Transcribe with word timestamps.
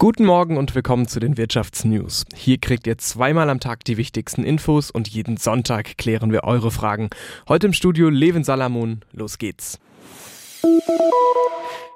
Guten 0.00 0.26
Morgen 0.26 0.58
und 0.58 0.76
willkommen 0.76 1.08
zu 1.08 1.18
den 1.18 1.36
Wirtschaftsnews. 1.36 2.24
Hier 2.32 2.58
kriegt 2.58 2.86
ihr 2.86 2.98
zweimal 2.98 3.50
am 3.50 3.58
Tag 3.58 3.82
die 3.82 3.96
wichtigsten 3.96 4.44
Infos 4.44 4.92
und 4.92 5.08
jeden 5.08 5.38
Sonntag 5.38 5.98
klären 5.98 6.30
wir 6.30 6.44
eure 6.44 6.70
Fragen. 6.70 7.10
Heute 7.48 7.66
im 7.66 7.72
Studio 7.72 8.08
Levin 8.08 8.44
Salamon. 8.44 9.00
Los 9.10 9.38
geht's. 9.38 9.80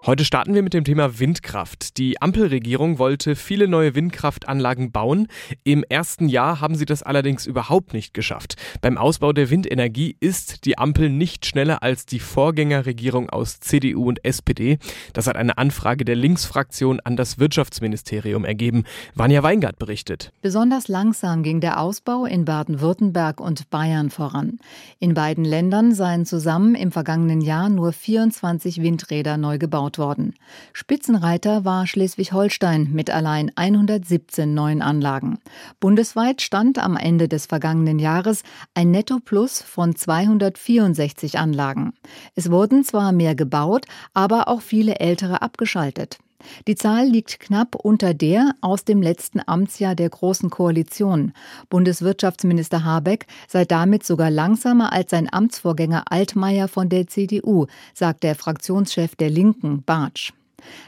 Heute 0.04 0.24
starten 0.24 0.52
wir 0.52 0.64
mit 0.64 0.74
dem 0.74 0.82
Thema 0.82 1.20
Windkraft. 1.20 1.96
Die 1.96 2.20
Ampelregierung 2.20 2.98
wollte 2.98 3.36
viele 3.36 3.68
neue 3.68 3.94
Windkraftanlagen 3.94 4.90
bauen. 4.90 5.28
Im 5.62 5.84
ersten 5.88 6.28
Jahr 6.28 6.60
haben 6.60 6.74
sie 6.74 6.86
das 6.86 7.04
allerdings 7.04 7.46
überhaupt 7.46 7.92
nicht 7.94 8.12
geschafft. 8.12 8.56
Beim 8.80 8.98
Ausbau 8.98 9.32
der 9.32 9.48
Windenergie 9.48 10.16
ist 10.18 10.64
die 10.64 10.76
Ampel 10.76 11.08
nicht 11.08 11.46
schneller 11.46 11.84
als 11.84 12.04
die 12.04 12.18
Vorgängerregierung 12.18 13.30
aus 13.30 13.60
CDU 13.60 14.08
und 14.08 14.24
SPD. 14.24 14.80
Das 15.12 15.28
hat 15.28 15.36
eine 15.36 15.56
Anfrage 15.56 16.04
der 16.04 16.16
Linksfraktion 16.16 16.98
an 16.98 17.16
das 17.16 17.38
Wirtschaftsministerium 17.38 18.44
ergeben. 18.44 18.82
Vanja 19.14 19.44
Weingart 19.44 19.78
berichtet. 19.78 20.32
Besonders 20.42 20.88
langsam 20.88 21.44
ging 21.44 21.60
der 21.60 21.78
Ausbau 21.78 22.24
in 22.24 22.44
Baden-Württemberg 22.44 23.40
und 23.40 23.70
Bayern 23.70 24.10
voran. 24.10 24.58
In 24.98 25.14
beiden 25.14 25.44
Ländern 25.44 25.94
seien 25.94 26.26
zusammen 26.26 26.74
im 26.74 26.90
vergangenen 26.90 27.40
Jahr 27.40 27.68
nur 27.68 27.92
24 27.92 28.82
Windräder 28.82 29.36
neu 29.36 29.58
gebaut 29.58 29.91
gebaut 29.92 29.98
worden. 29.98 30.34
Spitzenreiter 30.72 31.64
war 31.64 31.86
Schleswig-Holstein 31.86 32.90
mit 32.92 33.10
allein 33.10 33.52
117 33.54 34.52
neuen 34.52 34.82
Anlagen. 34.82 35.38
Bundesweit 35.80 36.42
stand 36.42 36.78
am 36.78 36.96
Ende 36.96 37.28
des 37.28 37.46
vergangenen 37.46 37.98
Jahres 37.98 38.42
ein 38.74 38.90
Netto-Plus 38.90 39.62
von 39.62 39.94
264 39.94 41.38
Anlagen. 41.38 41.92
Es 42.34 42.50
wurden 42.50 42.84
zwar 42.84 43.12
mehr 43.12 43.34
gebaut, 43.34 43.86
aber 44.14 44.48
auch 44.48 44.60
viele 44.62 44.96
ältere 44.96 45.42
abgeschaltet. 45.42 46.18
Die 46.66 46.74
Zahl 46.74 47.06
liegt 47.06 47.40
knapp 47.40 47.74
unter 47.74 48.14
der 48.14 48.52
aus 48.60 48.84
dem 48.84 49.02
letzten 49.02 49.40
Amtsjahr 49.44 49.94
der 49.94 50.10
Großen 50.10 50.50
Koalition. 50.50 51.32
Bundeswirtschaftsminister 51.70 52.84
Habeck 52.84 53.26
sei 53.48 53.64
damit 53.64 54.04
sogar 54.04 54.30
langsamer 54.30 54.92
als 54.92 55.10
sein 55.10 55.32
Amtsvorgänger 55.32 56.04
Altmaier 56.10 56.68
von 56.68 56.88
der 56.88 57.06
CDU, 57.06 57.66
sagt 57.94 58.22
der 58.22 58.34
Fraktionschef 58.34 59.16
der 59.16 59.30
Linken, 59.30 59.82
Bartsch. 59.82 60.32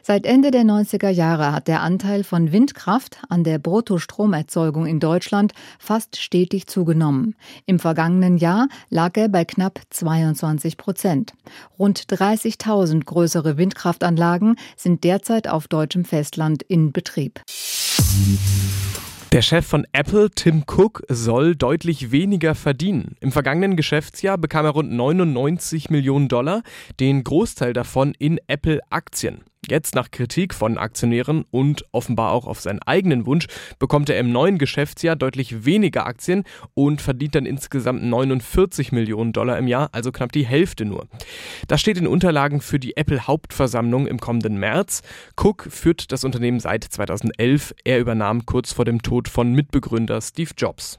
Seit 0.03 0.27
Ende 0.27 0.51
der 0.51 0.63
90er 0.63 1.09
Jahre 1.09 1.53
hat 1.53 1.69
der 1.69 1.83
Anteil 1.83 2.25
von 2.25 2.53
Windkraft 2.53 3.19
an 3.29 3.45
der 3.45 3.59
Bruttostromerzeugung 3.59 4.87
in 4.87 5.01
Deutschland 5.01 5.53
fast 5.79 6.17
stetig 6.17 6.67
zugenommen. 6.67 7.35
Im 7.67 7.79
vergangenen 7.79 8.37
Jahr 8.37 8.69
lag 8.91 9.17
er 9.17 9.29
bei 9.29 9.45
knapp 9.45 9.81
22 9.91 10.77
Prozent. 10.77 11.33
Rund 11.79 12.01
30.000 12.01 13.05
größere 13.05 13.57
Windkraftanlagen 13.57 14.57
sind 14.77 15.05
derzeit 15.05 15.49
auf 15.49 15.69
deutschem 15.69 16.05
Festland 16.05 16.63
in 16.63 16.93
Betrieb. 16.93 17.41
Der 19.35 19.43
Chef 19.43 19.67
von 19.67 19.85
Apple, 19.91 20.31
Tim 20.31 20.63
Cook, 20.65 21.03
soll 21.09 21.57
deutlich 21.57 22.13
weniger 22.13 22.55
verdienen. 22.55 23.17
Im 23.19 23.33
vergangenen 23.33 23.75
Geschäftsjahr 23.75 24.39
bekam 24.39 24.65
er 24.65 24.71
rund 24.71 24.93
99 24.93 25.91
Millionen 25.91 26.29
Dollar, 26.29 26.63
den 27.01 27.25
Großteil 27.25 27.73
davon 27.73 28.15
in 28.17 28.39
Apple-Aktien. 28.47 29.41
Jetzt 29.69 29.95
nach 29.95 30.11
Kritik 30.11 30.55
von 30.55 30.79
Aktionären 30.79 31.45
und 31.51 31.85
offenbar 31.93 32.33
auch 32.33 32.47
auf 32.47 32.61
seinen 32.61 32.81
eigenen 32.83 33.27
Wunsch 33.27 33.47
bekommt 33.79 34.11
er 34.11 34.19
im 34.19 34.33
neuen 34.33 34.59
Geschäftsjahr 34.59 35.17
deutlich 35.17 35.65
weniger 35.65 36.07
Aktien 36.07 36.45
und 36.75 37.01
verdient 37.01 37.35
dann 37.35 37.47
insgesamt 37.47 38.03
49 38.03 38.93
Millionen 38.93 39.33
Dollar 39.33 39.59
im 39.59 39.67
Jahr, 39.67 39.89
also 39.93 40.13
knapp 40.13 40.33
die 40.33 40.47
Hälfte 40.47 40.85
nur. 40.85 41.07
Das 41.69 41.81
steht 41.81 41.99
in 41.99 42.07
Unterlagen 42.07 42.61
für 42.61 42.79
die 42.79 42.97
Apple 42.97 43.27
Hauptversammlung 43.27 44.07
im 44.07 44.19
kommenden 44.19 44.59
März. 44.59 45.03
Cook 45.37 45.67
führt 45.71 46.13
das 46.13 46.25
Unternehmen 46.25 46.61
seit 46.61 46.85
2011. 46.85 47.75
Er 47.85 48.01
übernahm 48.01 48.47
kurz 48.47 48.73
vor 48.73 48.85
dem 48.85 49.03
Tod 49.03 49.29
von 49.29 49.53
Mitbegründer 49.53 50.21
Steve 50.21 50.51
Jobs. 50.57 50.99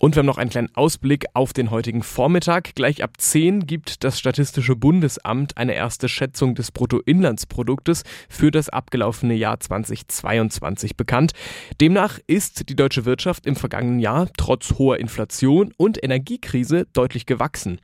Und 0.00 0.14
wir 0.14 0.20
haben 0.20 0.26
noch 0.26 0.38
einen 0.38 0.50
kleinen 0.50 0.74
Ausblick 0.76 1.26
auf 1.34 1.52
den 1.52 1.72
heutigen 1.72 2.04
Vormittag. 2.04 2.76
Gleich 2.76 3.02
ab 3.02 3.14
10 3.18 3.66
gibt 3.66 4.04
das 4.04 4.20
Statistische 4.20 4.76
Bundesamt 4.76 5.56
eine 5.56 5.74
erste 5.74 6.08
Schätzung 6.08 6.54
des 6.54 6.70
Bruttoinlandsproduktes 6.70 8.04
für 8.28 8.52
das 8.52 8.68
abgelaufene 8.68 9.34
Jahr 9.34 9.58
2022 9.58 10.96
bekannt. 10.96 11.32
Demnach 11.80 12.20
ist 12.28 12.68
die 12.68 12.76
deutsche 12.76 13.06
Wirtschaft 13.06 13.44
im 13.44 13.56
vergangenen 13.56 13.98
Jahr 13.98 14.28
trotz 14.36 14.74
hoher 14.78 15.00
Inflation 15.00 15.74
und 15.76 16.00
Energiekrise 16.00 16.86
deutlich 16.92 17.26
gewachsen. 17.26 17.80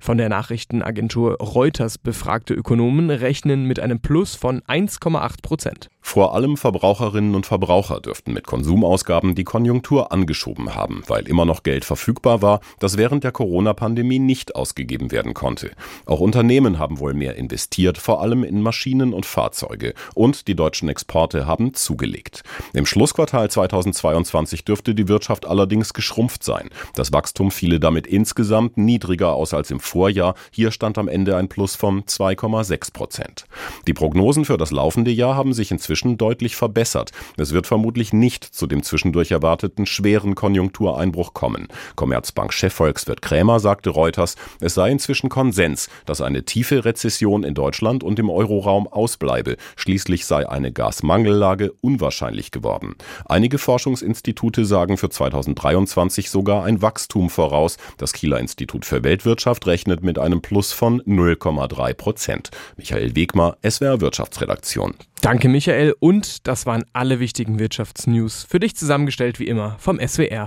Von 0.00 0.16
der 0.16 0.30
Nachrichtenagentur 0.30 1.34
Reuters 1.34 1.98
befragte 1.98 2.54
Ökonomen 2.54 3.10
rechnen 3.10 3.64
mit 3.64 3.78
einem 3.78 4.00
Plus 4.00 4.36
von 4.36 4.62
1,8 4.62 5.42
Prozent. 5.42 5.90
Vor 6.08 6.34
allem 6.34 6.56
Verbraucherinnen 6.56 7.34
und 7.34 7.44
Verbraucher 7.44 8.00
dürften 8.00 8.32
mit 8.32 8.46
Konsumausgaben 8.46 9.34
die 9.34 9.44
Konjunktur 9.44 10.10
angeschoben 10.10 10.74
haben, 10.74 11.02
weil 11.06 11.28
immer 11.28 11.44
noch 11.44 11.64
Geld 11.64 11.84
verfügbar 11.84 12.40
war, 12.40 12.60
das 12.78 12.96
während 12.96 13.24
der 13.24 13.30
Corona-Pandemie 13.30 14.18
nicht 14.18 14.56
ausgegeben 14.56 15.12
werden 15.12 15.34
konnte. 15.34 15.70
Auch 16.06 16.20
Unternehmen 16.20 16.78
haben 16.78 16.98
wohl 16.98 17.12
mehr 17.12 17.36
investiert, 17.36 17.98
vor 17.98 18.22
allem 18.22 18.42
in 18.42 18.62
Maschinen 18.62 19.12
und 19.12 19.26
Fahrzeuge. 19.26 19.92
Und 20.14 20.48
die 20.48 20.56
deutschen 20.56 20.88
Exporte 20.88 21.46
haben 21.46 21.74
zugelegt. 21.74 22.42
Im 22.72 22.86
Schlussquartal 22.86 23.50
2022 23.50 24.64
dürfte 24.64 24.94
die 24.94 25.08
Wirtschaft 25.08 25.44
allerdings 25.44 25.92
geschrumpft 25.92 26.42
sein. 26.42 26.70
Das 26.94 27.12
Wachstum 27.12 27.50
fiele 27.50 27.80
damit 27.80 28.06
insgesamt 28.06 28.78
niedriger 28.78 29.34
aus 29.34 29.52
als 29.52 29.70
im 29.70 29.78
Vorjahr. 29.78 30.36
Hier 30.52 30.70
stand 30.70 30.96
am 30.96 31.06
Ende 31.06 31.36
ein 31.36 31.50
Plus 31.50 31.76
von 31.76 32.04
2,6 32.04 32.94
Prozent. 32.94 33.44
Die 33.86 33.92
Prognosen 33.92 34.46
für 34.46 34.56
das 34.56 34.70
laufende 34.70 35.10
Jahr 35.10 35.36
haben 35.36 35.52
sich 35.52 35.70
inzwischen 35.70 35.97
inzwischen 35.98 36.16
deutlich 36.16 36.54
verbessert. 36.54 37.10
Es 37.36 37.52
wird 37.52 37.66
vermutlich 37.66 38.12
nicht 38.12 38.44
zu 38.44 38.68
dem 38.68 38.84
zwischendurch 38.84 39.32
erwarteten 39.32 39.84
schweren 39.84 40.36
Konjunktureinbruch 40.36 41.34
kommen. 41.34 41.66
Commerzbank-Chef 41.96 42.72
Volkswirt 42.72 43.20
Krämer 43.20 43.58
sagte 43.58 43.90
Reuters, 43.90 44.36
es 44.60 44.74
sei 44.74 44.92
inzwischen 44.92 45.28
Konsens, 45.28 45.88
dass 46.06 46.20
eine 46.20 46.44
tiefe 46.44 46.84
Rezession 46.84 47.42
in 47.42 47.54
Deutschland 47.54 48.04
und 48.04 48.20
im 48.20 48.30
Euroraum 48.30 48.86
ausbleibe. 48.86 49.56
Schließlich 49.74 50.24
sei 50.24 50.48
eine 50.48 50.70
Gasmangellage 50.70 51.72
unwahrscheinlich 51.80 52.52
geworden. 52.52 52.94
Einige 53.24 53.58
Forschungsinstitute 53.58 54.64
sagen 54.64 54.98
für 54.98 55.10
2023 55.10 56.30
sogar 56.30 56.64
ein 56.64 56.80
Wachstum 56.80 57.28
voraus. 57.28 57.76
Das 57.96 58.12
Kieler 58.12 58.38
Institut 58.38 58.84
für 58.84 59.02
Weltwirtschaft 59.02 59.66
rechnet 59.66 60.04
mit 60.04 60.18
einem 60.18 60.42
Plus 60.42 60.72
von 60.72 61.02
0,3 61.02 61.94
Prozent. 61.94 62.50
Michael 62.76 63.16
Wegmer, 63.16 63.56
SWR 63.68 64.00
Wirtschaftsredaktion. 64.00 64.94
Danke, 65.20 65.48
Michael. 65.48 65.94
Und 65.98 66.46
das 66.46 66.64
waren 66.64 66.84
alle 66.92 67.18
wichtigen 67.18 67.58
Wirtschaftsnews. 67.58 68.46
Für 68.48 68.60
dich 68.60 68.76
zusammengestellt 68.76 69.40
wie 69.40 69.48
immer 69.48 69.76
vom 69.78 69.98
SWR. 69.98 70.46